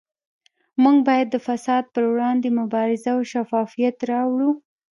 [0.83, 4.49] موږ باید د فساد پروړاندې مبارزه او شفافیت راوړو